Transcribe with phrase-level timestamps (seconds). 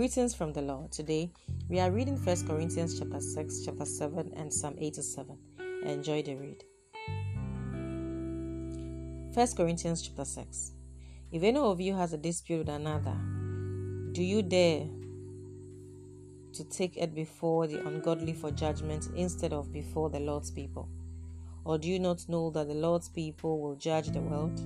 [0.00, 0.90] Greetings from the Lord.
[0.90, 1.30] Today
[1.68, 5.36] we are reading 1 Corinthians chapter 6, chapter 7, and Psalm 87.
[5.84, 6.64] Enjoy the read.
[9.34, 10.72] 1 Corinthians chapter 6.
[11.30, 13.14] If any of you has a dispute with another,
[14.12, 14.86] do you dare
[16.54, 20.88] to take it before the ungodly for judgment instead of before the Lord's people?
[21.66, 24.60] Or do you not know that the Lord's people will judge the world?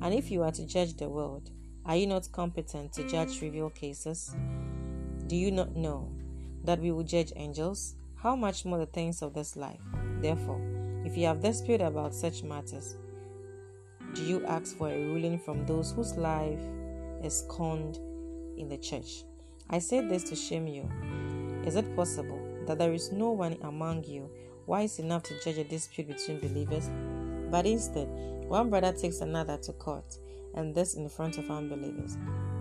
[0.00, 1.50] And if you are to judge the world,
[1.86, 4.34] are you not competent to judge trivial cases?
[5.26, 6.10] Do you not know
[6.64, 7.94] that we will judge angels?
[8.16, 9.80] How much more the things of this life?
[10.20, 10.60] Therefore,
[11.04, 12.96] if you have dispute about such matters,
[14.14, 16.60] do you ask for a ruling from those whose life
[17.22, 17.96] is scorned
[18.58, 19.24] in the church?
[19.70, 20.88] I say this to shame you.
[21.64, 24.28] Is it possible that there is no one among you
[24.66, 26.90] wise enough to judge a dispute between believers?
[27.50, 28.08] But instead,
[28.48, 30.18] one brother takes another to court
[30.54, 32.16] and this in front of unbelievers.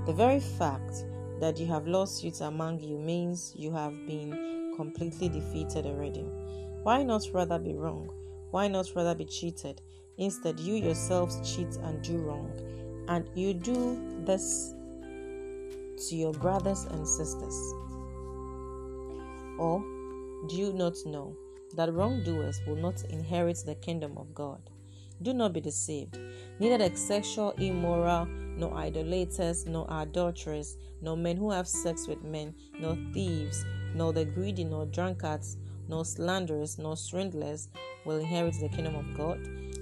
[0.05, 1.05] The very fact
[1.39, 6.25] that you have lawsuits among you means you have been completely defeated already.
[6.83, 8.09] Why not rather be wrong?
[8.51, 9.81] Why not rather be cheated?
[10.17, 12.51] Instead, you yourselves cheat and do wrong.
[13.07, 14.73] And you do this
[16.07, 17.55] to your brothers and sisters.
[19.57, 19.83] Or
[20.47, 21.35] do you not know
[21.75, 24.61] that wrongdoers will not inherit the kingdom of God?
[25.21, 26.17] Do not be deceived.
[26.59, 32.53] Neither the sexual immoral, nor idolaters, nor adulterers, nor men who have sex with men,
[32.79, 37.69] nor thieves, nor the greedy, nor drunkards, nor slanderers, nor swindlers
[38.05, 39.39] will inherit the kingdom of God.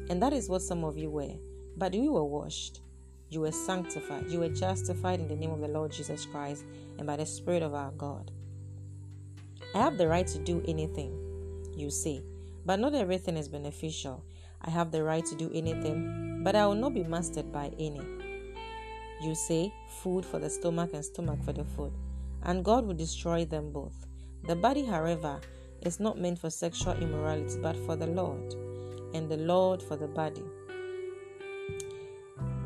[0.10, 1.36] And that is what some of you were.
[1.76, 2.82] But you were washed,
[3.30, 6.64] you were sanctified, you were justified in the name of the Lord Jesus Christ
[6.98, 8.32] and by the Spirit of our God.
[9.76, 11.12] I have the right to do anything,
[11.76, 12.24] you say,
[12.66, 14.24] but not everything is beneficial.
[14.62, 18.02] I have the right to do anything, but I will not be mastered by any.
[19.22, 21.92] You say, food for the stomach and stomach for the food,
[22.44, 24.08] and God will destroy them both.
[24.48, 25.40] The body, however,
[25.82, 28.54] is not meant for sexual immorality, but for the Lord,
[29.14, 30.44] and the Lord for the body.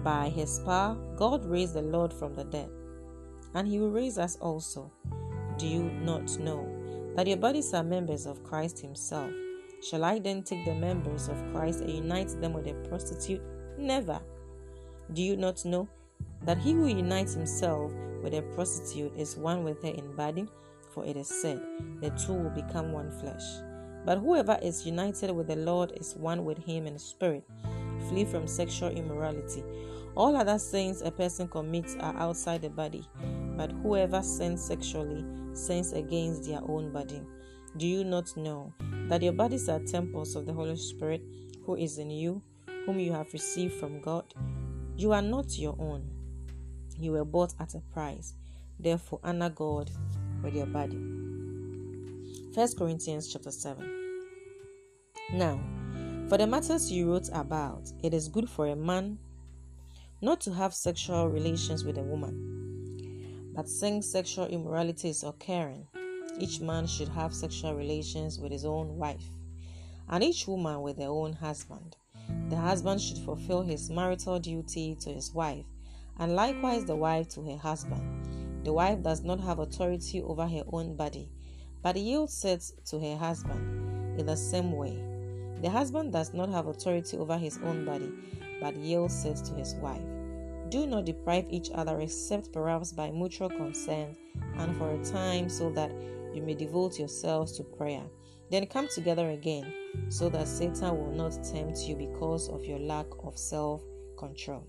[0.03, 2.69] By his power, God raised the Lord from the dead,
[3.53, 4.91] and he will raise us also.
[5.57, 6.67] Do you not know
[7.15, 9.31] that your bodies are members of Christ himself?
[9.81, 13.41] Shall I then take the members of Christ and unite them with a prostitute?
[13.77, 14.19] Never.
[15.13, 15.89] Do you not know
[16.43, 17.91] that he who unites himself
[18.21, 20.47] with a prostitute is one with her in body?
[20.93, 21.61] For it is said,
[21.99, 23.43] the two will become one flesh.
[24.05, 27.43] But whoever is united with the Lord is one with him in spirit.
[28.09, 29.63] Flee from sexual immorality.
[30.15, 33.07] All other sins a person commits are outside the body,
[33.57, 37.21] but whoever sins sexually sins against their own body.
[37.77, 38.73] Do you not know
[39.07, 41.21] that your bodies are temples of the Holy Spirit
[41.65, 42.41] who is in you,
[42.85, 44.33] whom you have received from God?
[44.97, 46.09] You are not your own.
[46.97, 48.33] You were bought at a price.
[48.79, 49.89] Therefore, honor God
[50.43, 50.97] with your body.
[52.53, 54.19] 1 Corinthians chapter 7.
[55.33, 55.59] Now,
[56.27, 59.17] for the matters you wrote about, it is good for a man
[60.21, 62.60] not to have sexual relations with a woman.
[63.53, 65.87] But since sexual immorality is occurring,
[66.39, 69.29] each man should have sexual relations with his own wife,
[70.07, 71.97] and each woman with their own husband.
[72.49, 75.65] The husband should fulfill his marital duty to his wife,
[76.17, 78.63] and likewise the wife to her husband.
[78.63, 81.29] The wife does not have authority over her own body,
[81.81, 84.19] but yields it to her husband.
[84.19, 85.03] In the same way,
[85.61, 88.11] the husband does not have authority over his own body,
[88.61, 90.20] but yields it to his wife.
[90.71, 94.17] Do not deprive each other except perhaps by mutual consent
[94.55, 95.91] and for a time so that
[96.33, 98.03] you may devote yourselves to prayer.
[98.49, 99.73] Then come together again,
[100.07, 103.81] so that Satan will not tempt you because of your lack of self
[104.17, 104.65] control.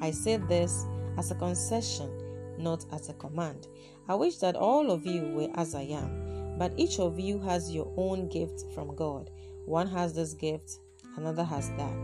[0.00, 0.86] I say this
[1.18, 2.10] as a concession,
[2.56, 3.66] not as a command.
[4.08, 7.72] I wish that all of you were as I am, but each of you has
[7.72, 9.30] your own gift from God.
[9.66, 10.78] One has this gift,
[11.16, 11.96] another has that.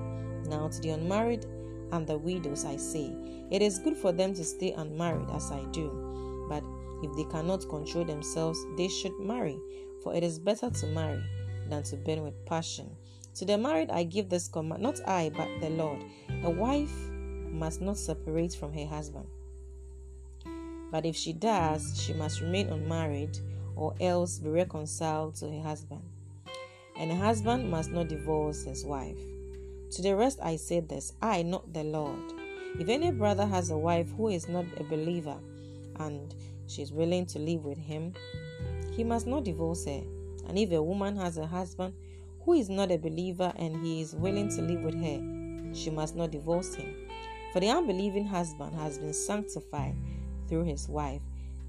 [0.48, 1.46] Now, to the unmarried
[1.92, 3.12] and the widows, I say,
[3.50, 6.64] it is good for them to stay unmarried as I do, but
[7.02, 9.58] if they cannot control themselves, they should marry,
[10.02, 11.22] for it is better to marry
[11.68, 12.90] than to burn with passion.
[13.36, 16.04] To the married, I give this command, not I, but the Lord.
[16.44, 16.94] A wife
[17.50, 19.26] must not separate from her husband.
[20.90, 23.38] But if she does, she must remain unmarried
[23.76, 26.02] or else be reconciled to her husband.
[26.98, 29.18] And a husband must not divorce his wife.
[29.90, 32.32] To the rest, I say this I, not the Lord.
[32.78, 35.36] If any brother has a wife who is not a believer,
[35.98, 36.32] and
[36.68, 38.14] she is willing to live with him,
[38.92, 40.02] he must not divorce her.
[40.48, 41.94] And if a woman has a husband
[42.44, 46.14] who is not a believer and he is willing to live with her, she must
[46.14, 46.94] not divorce him.
[47.52, 49.96] For the unbelieving husband has been sanctified
[50.48, 51.22] through his wife,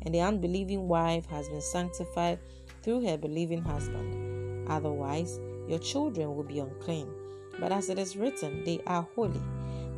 [0.03, 2.37] and the unbelieving wife has been sanctified
[2.83, 4.69] through her believing husband.
[4.69, 7.11] Otherwise, your children will be unclean.
[7.59, 9.41] But as it is written, they are holy.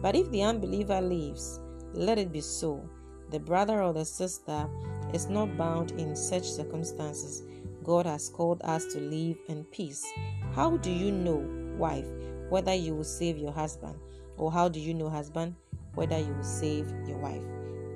[0.01, 1.59] But if the unbeliever leaves,
[1.93, 2.87] let it be so.
[3.29, 4.67] The brother or the sister
[5.13, 7.43] is not bound in such circumstances.
[7.83, 10.05] God has called us to live in peace.
[10.53, 11.45] How do you know,
[11.77, 12.07] wife,
[12.49, 13.97] whether you will save your husband?
[14.37, 15.55] Or how do you know, husband,
[15.95, 17.43] whether you will save your wife?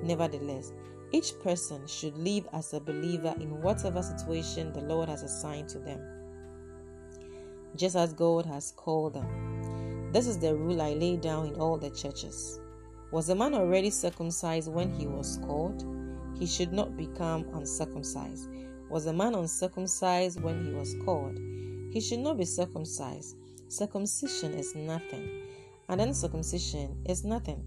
[0.02, 0.72] Nevertheless,
[1.10, 5.78] each person should live as a believer in whatever situation the Lord has assigned to
[5.78, 6.00] them,
[7.76, 10.10] just as God has called them.
[10.12, 12.60] This is the rule I lay down in all the churches.
[13.10, 15.84] Was a man already circumcised when he was called?
[16.38, 18.48] He should not become uncircumcised.
[18.90, 21.38] Was a man uncircumcised when he was called?
[21.90, 23.36] He should not be circumcised.
[23.68, 25.42] Circumcision is nothing,
[25.88, 27.64] and uncircumcision is nothing.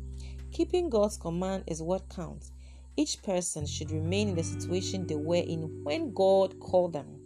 [0.52, 2.52] Keeping God's command is what counts.
[2.98, 7.20] Each person should remain in the situation they were in when God called them.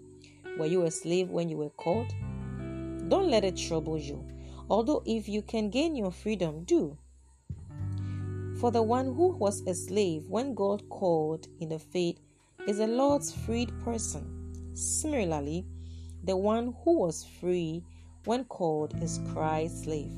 [0.60, 2.14] Were you a slave when you were called?
[3.08, 4.26] Don't let it trouble you.
[4.70, 6.98] Although, if you can gain your freedom, do.
[8.60, 12.20] For the one who was a slave when God called in the faith
[12.68, 14.74] is the Lord's freed person.
[14.74, 15.66] Similarly,
[16.24, 17.84] the one who was free
[18.24, 20.12] when called is Christ's slave.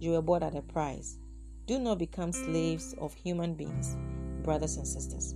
[0.00, 1.18] You were bought at a price.
[1.66, 3.96] Do not become slaves of human beings,
[4.42, 5.34] brothers and sisters.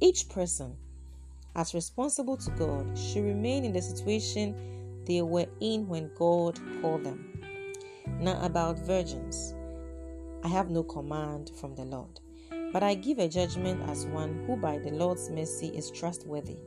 [0.00, 0.76] Each person,
[1.54, 4.54] as responsible to God, should remain in the situation
[5.06, 7.32] they were in when God called them.
[8.20, 9.54] Now, about virgins.
[10.44, 12.20] I have no command from the Lord,
[12.72, 16.58] but I give a judgment as one who by the Lord's mercy is trustworthy.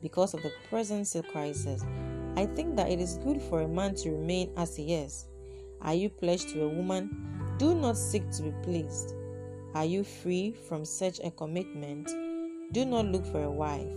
[0.00, 1.82] Because of the present crisis,
[2.36, 5.26] I think that it is good for a man to remain as he is.
[5.80, 7.54] Are you pledged to a woman?
[7.58, 9.14] Do not seek to be pleased.
[9.74, 12.08] Are you free from such a commitment?
[12.72, 13.90] Do not look for a wife.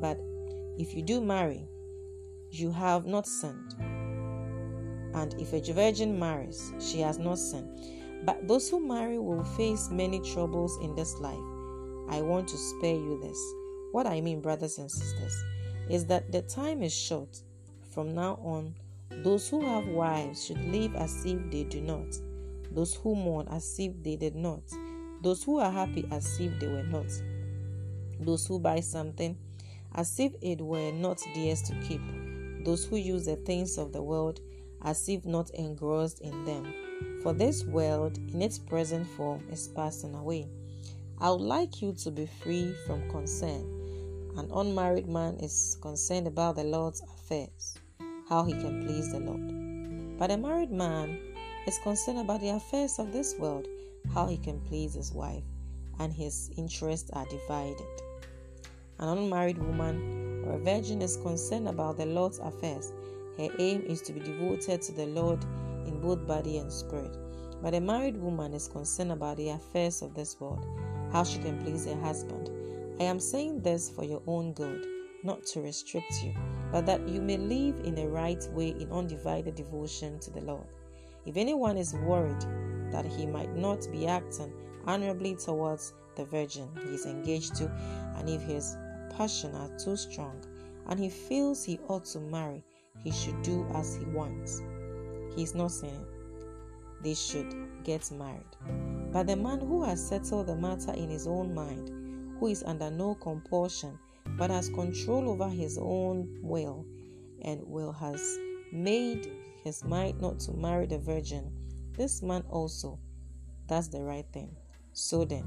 [0.00, 0.18] But
[0.78, 1.68] if you do marry,
[2.58, 3.74] you have not sinned.
[5.14, 7.80] And if a virgin marries, she has not sinned.
[8.24, 11.34] But those who marry will face many troubles in this life.
[12.08, 13.38] I want to spare you this.
[13.92, 15.44] What I mean, brothers and sisters,
[15.88, 17.40] is that the time is short.
[17.92, 18.74] From now on,
[19.10, 22.06] those who have wives should live as if they do not,
[22.72, 24.60] those who mourn as if they did not,
[25.22, 27.06] those who are happy as if they were not,
[28.20, 29.36] those who buy something
[29.94, 32.02] as if it were not theirs to keep,
[32.66, 34.40] those who use the things of the world
[34.82, 36.70] as if not engrossed in them
[37.22, 40.48] for this world in its present form is passing away.
[41.18, 43.64] I would like you to be free from concern.
[44.36, 47.78] An unmarried man is concerned about the Lord's affairs,
[48.28, 50.18] how he can please the Lord.
[50.18, 51.18] But a married man
[51.66, 53.66] is concerned about the affairs of this world,
[54.14, 55.42] how he can please his wife,
[55.98, 58.02] and his interests are divided.
[59.00, 60.15] An unmarried woman
[60.46, 62.92] or a virgin is concerned about the Lord's affairs.
[63.36, 65.44] Her aim is to be devoted to the Lord
[65.86, 67.16] in both body and spirit.
[67.62, 70.66] But a married woman is concerned about the affairs of this world,
[71.12, 72.50] how she can please her husband.
[73.00, 74.86] I am saying this for your own good,
[75.22, 76.34] not to restrict you,
[76.70, 80.66] but that you may live in the right way in undivided devotion to the Lord.
[81.26, 82.40] If anyone is worried
[82.92, 84.52] that he might not be acting
[84.86, 87.64] honorably towards the virgin he is engaged to,
[88.16, 88.76] and if his
[89.16, 90.42] passion are too strong,
[90.88, 92.62] and he feels he ought to marry,
[93.02, 94.62] he should do as he wants.
[95.34, 96.04] He's not saying
[97.02, 97.54] they should
[97.84, 98.56] get married.
[99.12, 101.90] But the man who has settled the matter in his own mind,
[102.38, 103.98] who is under no compulsion,
[104.36, 106.84] but has control over his own will,
[107.42, 108.38] and will has
[108.72, 109.30] made
[109.62, 111.50] his mind not to marry the virgin,
[111.92, 112.98] this man also
[113.66, 114.54] does the right thing.
[114.92, 115.46] So then,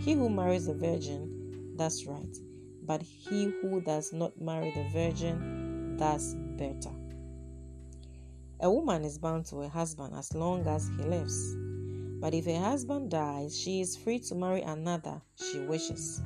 [0.00, 2.36] he who marries the virgin that's right,
[2.86, 6.90] but he who does not marry the virgin does better.
[8.60, 11.54] A woman is bound to her husband as long as he lives.
[12.20, 16.22] But if her husband dies, she is free to marry another she wishes.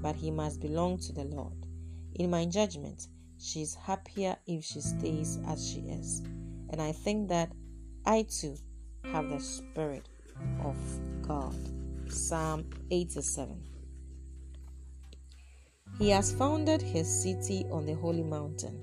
[0.00, 1.66] But he must belong to the Lord.
[2.14, 6.20] In my judgment, she is happier if she stays as she is.
[6.70, 7.50] And I think that
[8.04, 8.56] I too
[9.04, 10.08] have the Spirit
[10.62, 10.76] of
[11.26, 11.56] God.
[12.08, 13.75] Psalm 87.
[15.98, 18.82] He has founded his city on the holy mountain.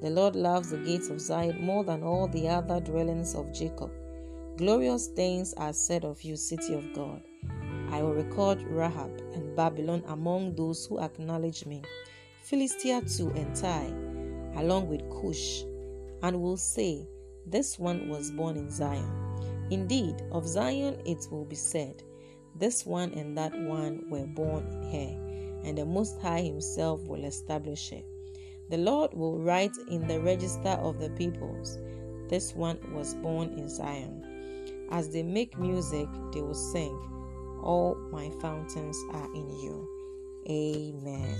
[0.00, 3.90] The Lord loves the gates of Zion more than all the other dwellings of Jacob.
[4.56, 7.22] Glorious things are said of you, city of God.
[7.90, 11.82] I will record Rahab and Babylon among those who acknowledge me,
[12.42, 13.92] Philistia too and Tyre,
[14.56, 15.64] along with Cush,
[16.22, 17.06] and will say,
[17.44, 19.10] This one was born in Zion.
[19.70, 22.02] Indeed, of Zion it will be said,
[22.54, 25.27] This one and that one were born in
[25.64, 28.04] and the Most High Himself will establish it.
[28.70, 31.78] The Lord will write in the register of the peoples,
[32.28, 34.24] This one was born in Zion.
[34.90, 36.98] As they make music, they will sing,
[37.62, 39.88] All my fountains are in you.
[40.48, 41.36] Amen.